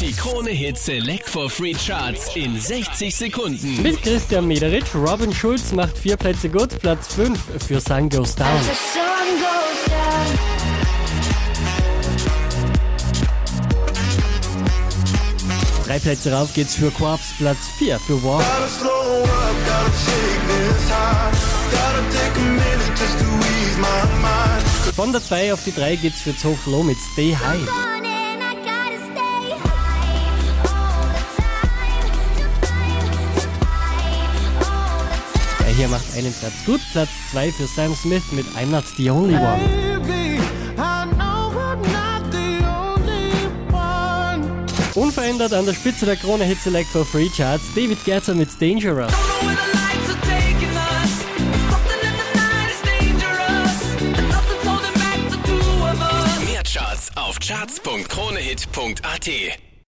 Die 0.00 0.12
Krone 0.12 0.50
Hit 0.50 0.78
Select 0.78 1.28
for 1.28 1.50
Free 1.50 1.74
Charts 1.74 2.36
in 2.36 2.58
60 2.58 3.14
Sekunden. 3.14 3.82
Mit 3.82 4.00
Christian 4.00 4.46
Mederitsch, 4.46 4.94
Robin 4.94 5.34
Schulz 5.34 5.72
macht 5.72 5.98
vier 5.98 6.16
Plätze 6.16 6.48
gut, 6.48 6.78
Platz 6.78 7.14
5 7.14 7.38
für 7.66 7.80
Sun 7.80 8.08
Goes 8.08 8.36
Down. 8.36 8.48
Drei 15.84 15.98
Plätze 15.98 16.32
rauf 16.32 16.54
geht's 16.54 16.76
für 16.76 16.92
Corpse, 16.92 17.34
Platz 17.38 17.58
4 17.78 17.98
für 17.98 18.14
mind. 24.20 24.94
Von 24.94 25.12
der 25.12 25.24
2 25.24 25.52
auf 25.52 25.64
die 25.64 25.74
3 25.74 25.96
geht's 25.96 26.20
für 26.20 26.36
Zo 26.36 26.56
Flow 26.62 26.84
mit 26.84 26.98
Stay 27.12 27.34
High. 27.34 27.97
Hier 35.78 35.88
macht 35.88 36.12
einen 36.16 36.34
Platz 36.34 36.54
gut, 36.66 36.80
Platz 36.90 37.08
2 37.30 37.52
für 37.52 37.68
Sam 37.68 37.94
Smith 37.94 38.32
mit 38.32 38.44
I'm 38.56 38.66
Not 38.66 38.82
the 38.96 39.10
Only 39.10 39.36
One. 39.36 39.58
Baby, 39.58 40.40
only. 40.76 41.14
Unverändert 44.96 45.52
an 45.52 45.66
der 45.66 45.74
Spitze 45.74 46.04
der 46.04 46.16
Krone 46.16 46.42
Hit 46.42 46.60
Select 46.60 46.88
for 46.88 47.06
Free 47.06 47.28
Charts 47.28 47.62
David 47.76 48.04
Guetta 48.04 48.34
mit 48.34 48.48
Dangerous. 48.60 49.12
Mehr 56.44 56.64
Charts 56.64 57.12
auf 57.14 57.38
charts.kronehit.at. 57.38 59.67